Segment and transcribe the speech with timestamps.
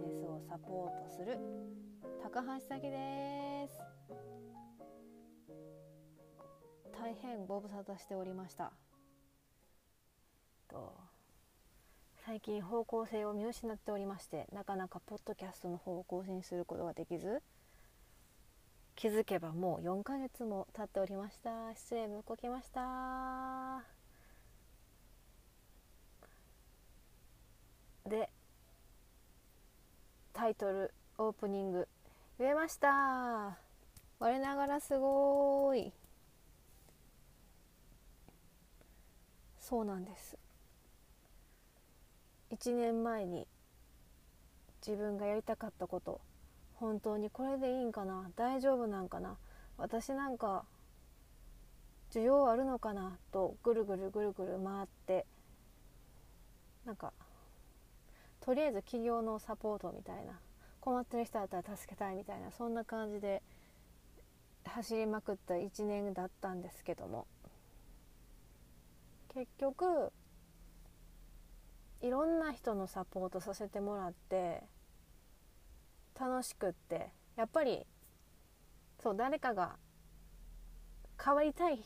[0.00, 1.38] ネスをサポートする。
[2.22, 3.80] 高橋咲です。
[6.92, 8.72] 大変ご無沙汰しておりました。
[12.24, 17.42] 最近方向性を見失っておりましてなかなかポッドキャストの方を更新することができず
[18.94, 21.74] 気づけばもう4ヶ月も経っておりました。
[21.74, 23.82] 失礼向こきました。
[28.08, 28.30] で
[30.40, 31.86] タイトルオープニング。
[32.38, 33.58] 言えました。
[34.18, 35.92] 我ながらすごい。
[39.60, 40.38] そうなんです。
[42.52, 43.46] 1年前に
[44.80, 46.22] 自分がやりたかったこと
[46.76, 49.36] 本当にこれでいいんかな大丈夫なんかな
[49.76, 50.64] 私なんか
[52.10, 55.26] 需要あるのかなとぐるぐるぐるぐる回って
[56.86, 57.12] なんか
[58.40, 60.40] とりあえず企業のサポートみたいな
[60.80, 63.42] 困ってる人だったら助けたいみたいなそんな感じで
[64.64, 67.26] 走りまくった1年だったんですけども。
[69.32, 70.12] 結局
[72.00, 74.62] いろんな人のサポートさせてもらって
[76.18, 77.86] 楽しくってやっぱり
[79.02, 79.76] そう誰かが
[81.22, 81.80] 変わりたい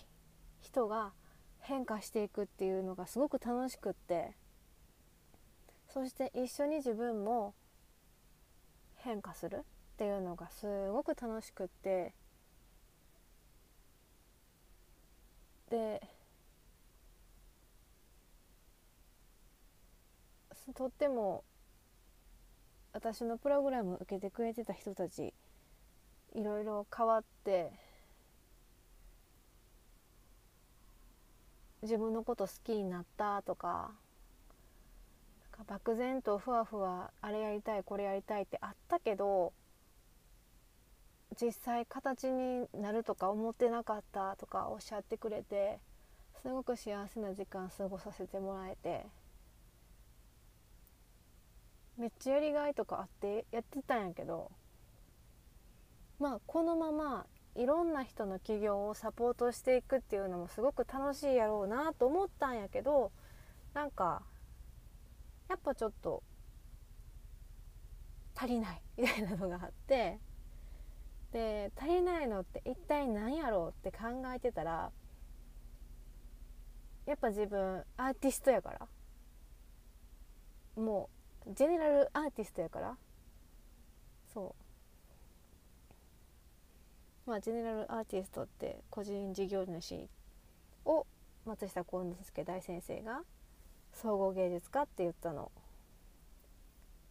[0.60, 1.12] 人が
[1.60, 4.34] 変化していくっていうのがすごく楽しくって
[5.94, 7.54] そして一緒に自分も
[8.96, 9.60] 変化するっ
[9.96, 12.12] ていうのがすごく楽しくって
[15.70, 16.02] で
[20.74, 21.44] とっても
[22.92, 25.32] 私のプログラム受けてくれてた人たち
[26.34, 27.70] いろいろ変わって
[31.82, 33.92] 自分のこと好きになったとか
[35.62, 39.52] 漠然とふわふわあれやりたいこれやりたいってあったけど
[41.40, 45.78] 実際形になるとか思ってなかったとかおっしゃってくれて
[46.42, 49.06] すごく幸せな時間過ごさせてもらえて
[51.96, 54.50] めっちゃやりがいとかあってやってたんやけど
[56.18, 57.26] まあこのまま
[57.56, 63.12] いろんな人の起業をサポートしていくっていうのもすごく楽しいやろうなと思ったんやけど
[63.74, 64.22] なんか
[65.48, 66.22] やっぱちょっと
[68.34, 70.18] 足りない みたいなのがあって
[71.32, 74.92] で足りないのって一体何やろうって考えてたら
[77.06, 78.88] やっぱ自分アーティストやから
[80.76, 81.10] も
[81.46, 82.96] うジェネラルアーティストやから
[84.32, 84.64] そう。
[87.26, 90.08] まあジェネラルアーティストって個人事業主
[90.84, 91.06] を
[91.46, 93.22] 松下幸之助大先生が
[93.94, 95.50] 総合芸術家って言ったの。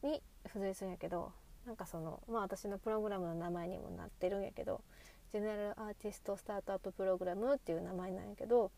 [0.03, 1.31] に付随するんやけど
[1.65, 4.81] なんかそのまあ私のプログラムの名前にもなってるんやけど
[5.31, 8.71] ジェネラルアーティストスタートアッププログラムっていう名前なんやけど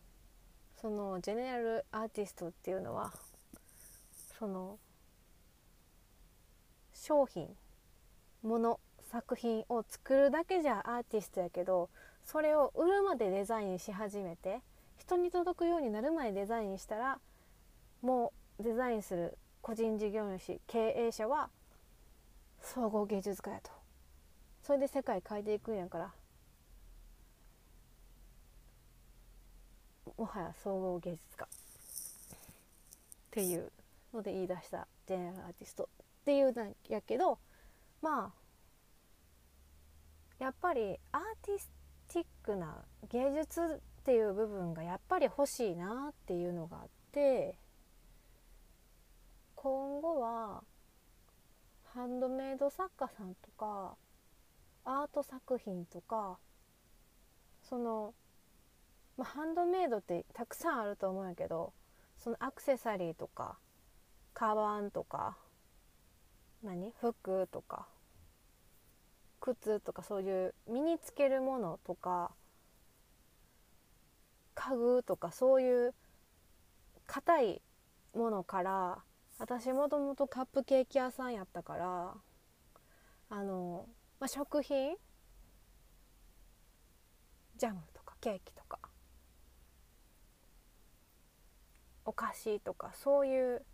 [0.80, 3.12] そのジェネラルアーティストっていうのは
[4.40, 4.78] その
[6.94, 7.50] 商品
[8.44, 8.80] 物
[9.12, 11.90] 作品を作るだけじゃアーティストやけど
[12.24, 14.60] それを売るまでデザインし始めて
[14.98, 17.20] 人に届くようになるまでデザインしたら
[18.06, 21.50] もデザインする個人事業主経営者は
[22.62, 23.72] 総合芸術家やと。
[24.64, 26.12] それで世界変えていくんやから。
[30.18, 31.46] もはや総合芸術家。
[31.46, 31.48] っ
[33.32, 33.72] ていう
[34.14, 35.90] ので言い出したジェネラルアーティスト。
[36.24, 37.38] っていうんやけど
[38.02, 38.34] まあ
[40.44, 41.72] やっぱりアーティス
[42.08, 42.78] ティックな
[43.10, 47.58] 芸術っていう部分がやっぱり欲しいなっていうのがあって
[49.56, 50.64] 今後は
[52.06, 53.96] ハンドメイド作家さんとか
[54.84, 56.38] アート作品とか
[57.68, 58.14] その、
[59.18, 61.74] まあ、ハンドメイドってたくさんあると思うんやけど
[62.20, 63.58] そのアクセサリーとか
[64.36, 65.36] カバンとか
[66.64, 66.92] 何？
[67.02, 67.88] 服とか
[69.40, 72.30] 靴とかそういう身につけるものとか
[74.54, 75.96] 家具とかそういう
[77.08, 77.62] 硬い
[78.14, 79.00] ものから
[79.38, 82.14] 私もともとカップケーキ屋さんやったから
[83.30, 83.86] あの、
[84.20, 84.96] まあ、食品
[87.58, 88.80] ジャムとかケーキとか
[92.06, 93.66] お菓子とかそういう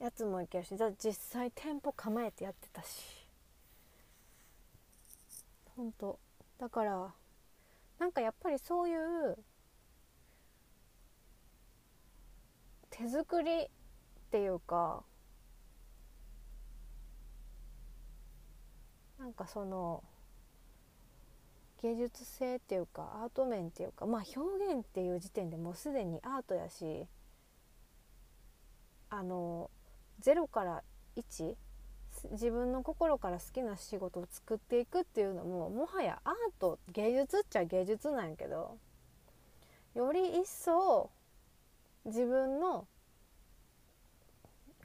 [0.00, 3.20] やつもいけるし実際店舗構えてやってたし。
[5.76, 6.18] 本当。
[6.58, 7.14] だから
[7.98, 9.38] なんかやっぱりそういう
[12.90, 13.68] 手作り
[14.30, 15.02] っていうか
[19.18, 20.04] なんかその
[21.82, 27.06] 芸術性っていうかアート面っていうかまあ表現っていう時点でもうすでにアートやし
[29.08, 29.68] あの
[30.22, 30.84] 0から
[31.16, 31.54] 1
[32.30, 38.78] 自分の心から好きな仕事を作っていくっていうのももはやアート芸術っちゃ芸術なんやけど
[39.96, 41.10] より一層
[42.04, 42.86] 自分の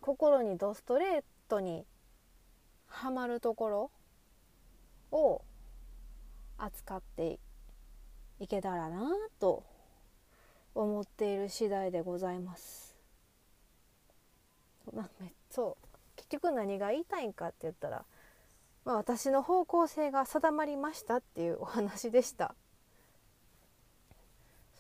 [0.05, 1.83] 心にドストレートに
[2.85, 3.91] はまるところ
[5.11, 5.41] を
[6.59, 7.39] 扱って
[8.39, 9.09] いけたらな
[9.39, 9.63] と
[10.75, 12.95] 思っている次第でございます。
[15.49, 15.87] そう
[16.17, 18.05] 結局何が言いたいんかって言ったら、
[18.85, 22.53] まあ、私の方向性が定まりましたっていうお話でした。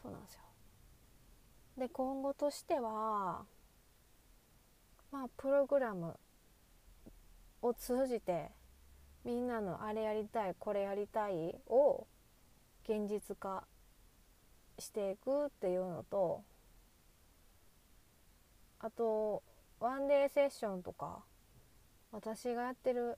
[0.03, 0.41] そうなんですよ
[1.79, 3.43] で今後としては
[5.15, 6.19] まあプログラム
[7.61, 8.51] を通じて
[9.23, 12.05] みんなのあれやりたいこれやりたいを
[12.83, 13.63] 現実化
[14.77, 16.43] していくっていうのと
[18.81, 19.41] あと
[19.79, 21.23] ワンデーセッションとか
[22.11, 23.17] 私がやってる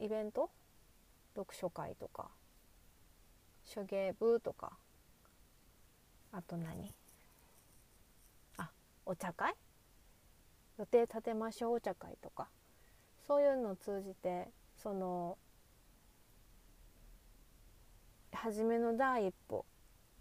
[0.00, 0.50] イベント
[1.36, 2.26] 読書会とか
[3.62, 4.72] 書芸部とか
[6.32, 6.92] あと何？
[8.56, 8.72] あ
[9.06, 9.54] お茶会？
[10.80, 12.48] 予定立てましょうお茶会とか
[13.26, 14.48] そういうのを通じて
[14.82, 15.36] その
[18.32, 19.66] 初めの第一歩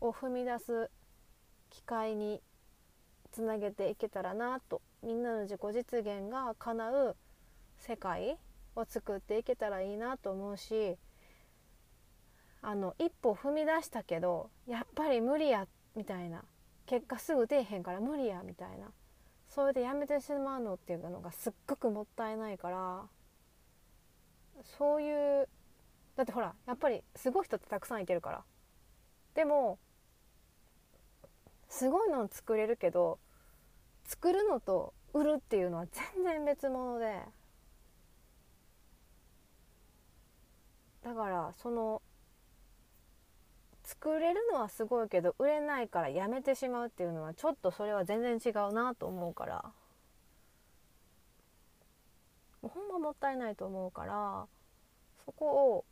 [0.01, 0.91] を踏み出す
[1.69, 2.41] 機会に
[3.31, 7.15] つなげていけたらなとみんなの自己実現が叶う
[7.77, 8.37] 世界
[8.75, 10.97] を作っていけたらいいなと思うし
[12.61, 16.43] あの一歩踏み出したけどやっぱり無理やみたいな。
[16.89, 18.87] 結果すぐ出えへんから無理やみたいな。
[19.49, 23.01] それでやめてしまうのっていうのがすっごくもったいないから
[24.63, 25.49] そういう
[26.15, 28.43] だってほらやっぱりすごい人ってたくさんいてるから。
[29.35, 29.79] でも
[31.69, 33.19] すごいのを作れるけど
[34.05, 37.21] 作るのと売るっていうのは全然別物で。
[41.03, 42.01] だからその
[43.89, 49.65] 作れるのはすごいけど売れないからやめてしまうっていうのはちょっとそれは全然違うなと思うから。
[52.61, 54.45] もうほんまもったいないと思うから
[55.25, 55.45] そこ
[55.75, 55.85] を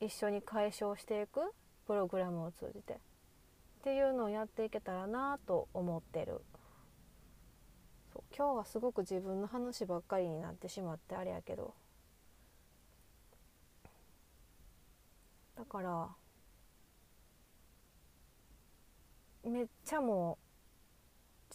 [0.00, 1.40] 一緒に解消していく
[1.86, 2.94] プログラムを通じて。
[2.94, 2.96] っ
[3.82, 6.40] ていうのをやっていけたらなと思ってる。
[8.12, 11.74] そう今日はすごく自分の話ばっかりになってしまってあれやけど。
[15.56, 16.08] だから
[19.44, 20.38] めっちゃも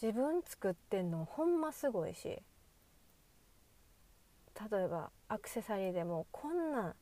[0.00, 2.42] う自分作ってんのほんますごいし。
[4.70, 6.94] 例えばアクセサリーでもこんなん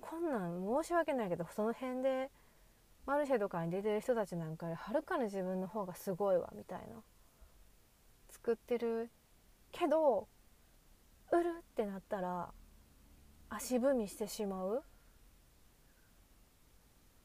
[0.00, 2.30] こんなん申し訳ないけどその辺で
[3.04, 7.02] マルシェとかに出てる人たちなんかよりはるかに自分の方がすごいわみたいな。
[8.30, 9.10] 作ってる
[9.72, 10.28] けど
[11.30, 12.48] 売るってなったら
[13.50, 14.82] 足踏みしてしまう。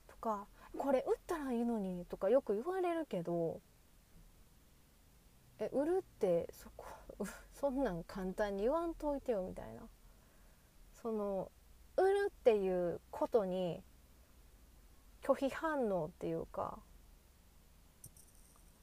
[0.08, 3.62] とかこれ売ったらいいのにとかよく言われるけど
[5.60, 6.86] え売るってそこ
[7.54, 9.88] そんなん簡単に言わんといてよみたいな。
[11.02, 11.52] その
[11.98, 13.84] 売るっていうことに
[15.22, 16.80] 拒否反応っていうか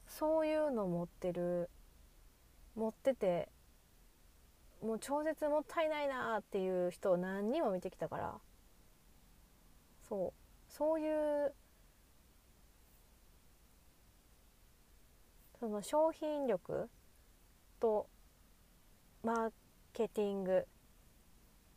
[0.07, 1.69] そういうの持ってる
[2.75, 3.49] 持ってて
[4.81, 8.39] もう超絶もったいないなっていう人を何人も見てきたから。
[10.07, 10.33] そう。
[10.67, 11.53] そういう
[15.61, 16.89] その商品力
[17.79, 18.07] と
[19.23, 19.51] マー
[19.93, 20.65] ケティング。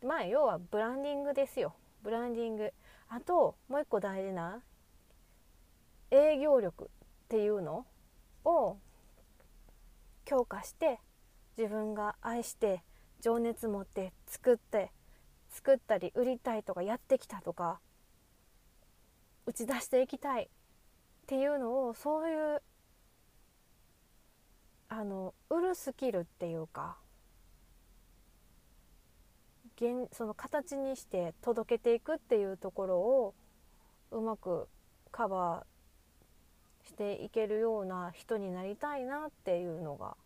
[0.03, 1.75] まあ要はブランディングですよ。
[2.03, 2.73] ブランディング。
[3.11, 4.63] あともう一個大事な
[6.11, 6.89] 営業力っ
[7.29, 7.85] ていうの
[8.47, 8.79] を
[10.25, 10.99] 強化して
[11.59, 12.83] 自分が愛して
[13.21, 14.93] 情熱持って作って
[15.51, 17.81] 作ったり売りたいとかやってきたとか
[19.45, 20.49] 打ち出していきたいっ
[21.27, 22.63] ていうのをそういう
[24.97, 26.97] あの売るスキルっていうか
[29.75, 33.35] 現その形にして届けていくっていうところを
[34.13, 34.69] うまく
[35.11, 40.17] カバーしていけるような人になりたいなっていうのが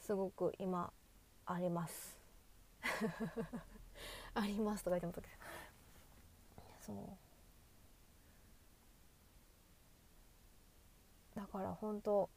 [0.00, 0.92] すごく今
[1.46, 2.20] あります。
[4.34, 5.32] ありますとか言ってもったけど
[6.80, 6.96] そう。
[11.34, 12.28] だから本当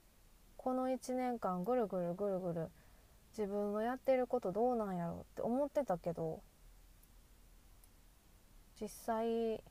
[0.65, 2.69] この1年間ぐるぐるぐるぐる
[3.37, 6.41] 自分のやってることどうなんやろうって思ってたけど
[8.81, 9.61] 実際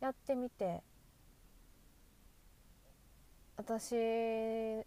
[0.00, 0.82] やってみて
[3.56, 4.84] 私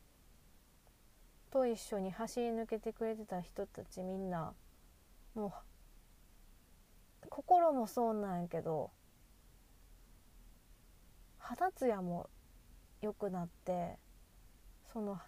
[1.50, 4.54] と一緒に走り抜けてくれてた人たちみんな
[5.34, 5.48] も
[7.24, 8.92] う心もそうなんやけど
[11.40, 12.30] 肌ツヤも
[13.02, 14.03] 良くなって
[14.94, 15.20] その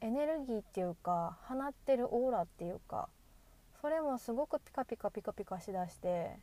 [0.00, 3.08] エネルギーっていうか放ってるオーラっていうか
[3.82, 6.38] それもすごくピカピカピカピカしだして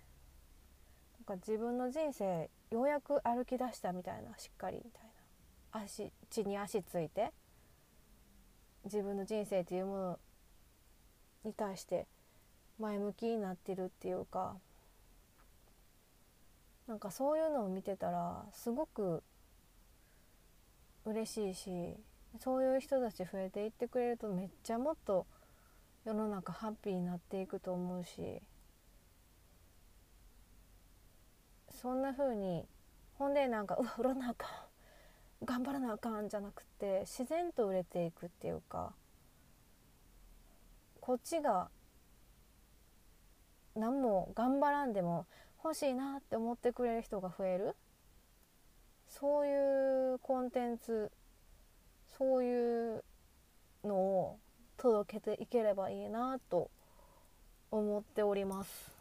[1.28, 5.16] なんか自分の人生ようやく歩き出したみたいなしっかりみたいな。
[5.84, 7.32] 足地に足ついて
[8.86, 10.20] 自分の人生っていうもの
[11.44, 12.08] に対して
[12.80, 14.56] 前向きになってるっていうか
[16.88, 19.24] なんかそういうのを見てたらすごく
[21.04, 21.98] 嬉しいし
[22.40, 25.26] そういう人たち増えていってくれるとめっちゃもっと
[26.04, 28.42] 世の中ハッピーになっていくと思うし
[31.70, 32.66] そんな風に
[33.18, 34.50] ほんでなんかうわ売らなあかん。
[35.44, 38.94] 頑張らなあかんじゃなくて自然と売れていくっていうか
[41.02, 41.70] こっちが
[43.76, 45.28] 何も頑張らんでも
[45.64, 47.76] 欲しいなって思ってくれる人が増える。
[49.08, 51.12] そういうコンテンツ
[52.18, 53.04] そういう
[53.84, 54.40] のを
[54.78, 56.72] 届けていければいいなと
[57.72, 58.92] 思っております。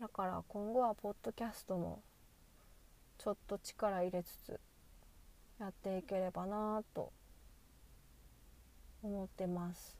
[0.00, 2.02] だから今後はポッドキャストも
[3.18, 4.60] ちょっと力入れつつ
[5.60, 7.12] やっていければなと
[9.02, 9.96] 思ってます。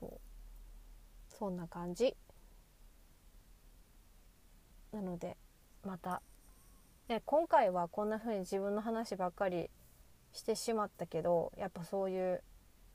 [0.00, 0.20] そう。
[1.28, 2.16] そんな感じ。
[4.92, 5.36] なので
[5.84, 6.22] また
[7.12, 9.68] で今回はこんな風に自分の話ばっかり
[10.32, 12.42] してしまったけどやっぱそういう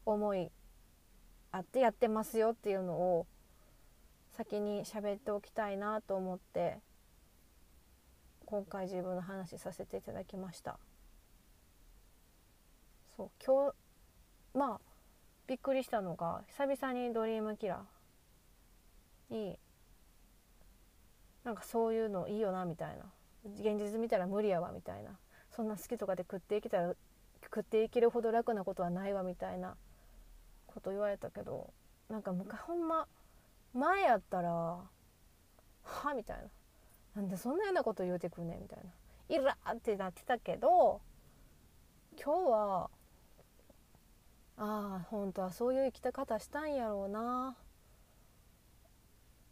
[0.07, 0.49] 思い
[1.51, 3.27] あってやってますよっていうのを
[4.35, 6.79] 先に喋っておきたいなと思って
[8.47, 10.79] 今回自分の話させていただきました。
[13.15, 13.75] そう今日
[14.57, 14.79] まあ
[15.45, 19.59] びっくりしたのが久々にドリームキラーに
[21.43, 23.03] なんかそういうのいいよなみたいな。
[23.59, 25.11] 現実見たら無理やわみたいな
[25.51, 26.93] そんな好きとかで食っていけたら
[27.43, 29.75] 食っていけるほど楽なことはないわみたいな
[30.67, 31.71] こと言われたけど
[32.09, 33.07] なんか昔ほんま
[33.73, 34.49] 前やったら
[35.83, 36.43] 「は?」みたいな
[37.15, 38.91] 「なんでそんなようなこと言うてくんねん」みたいな
[39.35, 41.01] 「いら!」ってなってたけど
[42.21, 42.89] 今日は
[44.57, 47.55] ああ本当はそういう生き方したんやろうな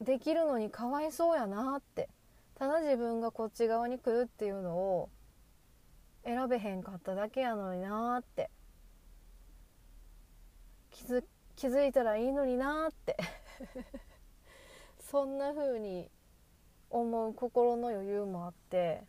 [0.01, 2.09] できるのにかわいそうやなって
[2.55, 5.09] ただ自分がこっち側に来るっていうのを
[6.23, 8.49] 選べへんかっただけやのになって。
[10.91, 11.23] 気づ
[11.55, 13.17] 気づいたらいいのになって。
[14.99, 16.09] そんな風に
[16.89, 19.03] 思う心の余裕もあって。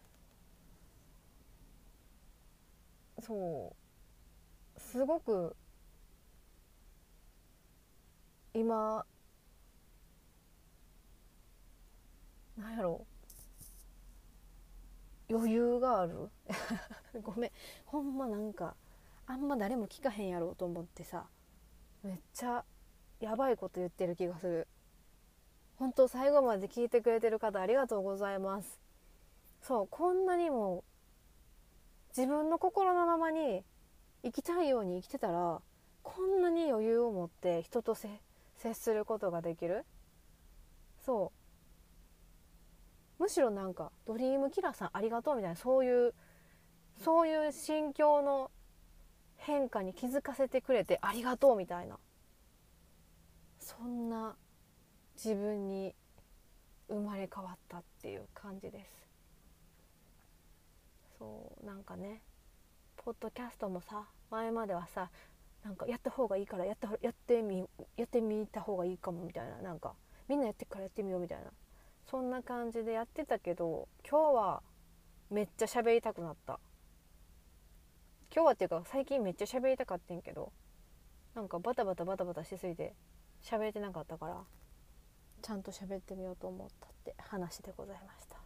[3.20, 3.74] そ
[4.76, 4.80] う。
[4.80, 5.56] すごく
[8.52, 9.06] 今
[12.56, 13.15] なんやろう。
[15.28, 16.30] 余裕がある。
[17.22, 17.50] ごめん。
[17.84, 18.76] ほんまなんか
[19.26, 21.26] あんま誰も聞かへんやろうと思ってさ
[22.02, 22.64] めっちゃ
[23.18, 24.68] やばいこと言ってる気がする。
[25.78, 28.80] 本当最後まで聞いてくれてる方ありがとうございます。
[29.62, 30.84] そうこんなにも
[32.16, 33.64] 自分の心のままに
[34.22, 35.60] 生きたいように生きてたら
[36.02, 38.08] こんなに余裕を持って人と接
[38.74, 39.84] することができる。
[41.04, 41.45] そう。
[43.26, 46.14] むしろなんかドリームキラーさんありがとうみたいなそういう
[47.02, 48.52] そういう心境の
[49.36, 51.98] 変化に気づかせてくれてありがとうみたいな
[53.58, 54.36] そんな
[55.16, 55.92] 自分に
[56.88, 58.90] 生まれ変わったっていう感じです。
[61.18, 62.22] そうなんかね
[62.96, 65.10] ポッドキャストもさ前まではさ
[65.64, 67.64] なんかやった方がいいからやったやってみ
[67.96, 69.94] やってみた方がいいかもみたいななんか
[70.28, 71.50] みんなやってからやってみようみたいな。
[72.10, 74.62] そんな感じでやってたけど今日は
[75.30, 76.60] めっちゃ喋りたくなった。
[78.34, 80.52] 今日はっていうか最近めっちゃ喋りたかってんけど
[81.34, 82.94] なんかバタバタバタバタしすぎて
[83.42, 84.44] 喋れてなかったから
[85.42, 88.36] ちゃんと喋ってみようと思ったって話でございました。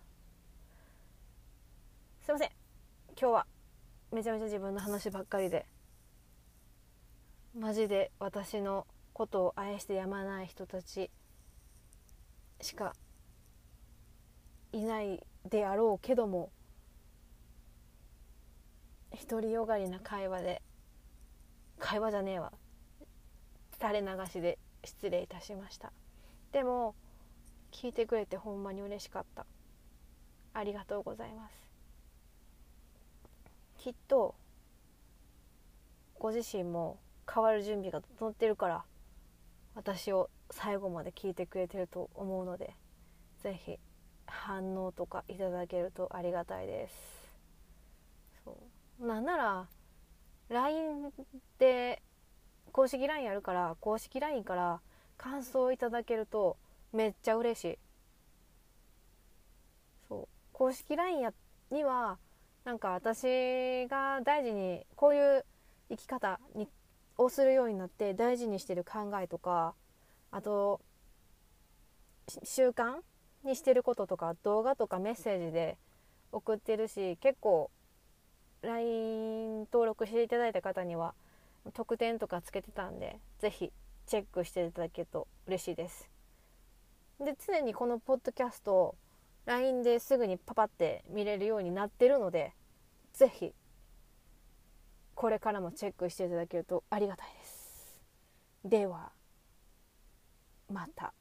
[2.22, 2.50] すいません。
[3.20, 3.46] 今日は
[4.12, 5.66] めちゃめちゃ自分の話ばっかりで
[7.58, 11.10] マジで私のことを愛してやまない人たち
[12.60, 12.94] しか
[14.72, 16.50] いないであろうけども
[19.28, 20.62] 独りよがりな会話で
[21.78, 22.52] 会話じゃねえわ。
[23.80, 25.92] 垂れ流しで失礼いたしました。
[26.52, 26.94] でも
[27.72, 29.46] 聞いてくれてほんまに嬉しかった。
[30.52, 31.54] ありがとうございます。
[33.78, 34.34] きっと
[36.18, 36.98] ご自身も
[37.32, 38.84] 変わる準備が整ってるから
[39.74, 42.74] 私を最後まで聞いてくれてると思うので
[43.42, 43.78] 是非
[44.30, 46.94] 反応とかいただけるとありがたいです。
[48.44, 48.56] そ
[49.00, 49.06] う。
[49.06, 49.66] なんなら
[50.48, 51.12] LINE
[51.58, 52.02] で
[52.72, 54.80] 公式 LINE やるから公式 LINE から
[55.18, 56.56] 感想をいただけると
[56.92, 57.78] めっちゃ嬉しい。
[60.08, 60.28] そう。
[60.52, 61.32] 公式 LINE や
[61.70, 62.18] には
[62.64, 65.44] なんか私が大事にこういう
[65.90, 66.68] 生き方に
[67.16, 69.74] をするようになって大事にしてる考えとか
[70.30, 70.80] あと
[72.44, 73.00] 習慣
[73.44, 75.76] にしてることとか動画とかメッセージで
[76.32, 77.70] 送ってるし結構
[78.62, 81.14] LINE 登録していただいた方には
[81.72, 83.72] 特典とかつけてたんで是非
[84.06, 86.08] チェックしていただけると嬉しいです。
[87.20, 88.94] で常にこのポッドキャストを
[89.46, 92.52] LINE ですぐにパパって見れるようになってるので
[93.12, 93.52] 是非
[95.14, 98.00] これからもチェックしていただけるとありがたいです。
[98.64, 99.12] では
[100.70, 101.12] また。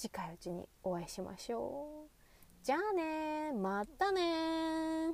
[0.00, 2.08] 近いうちにお会いしましょう。
[2.62, 5.12] じゃあねまたね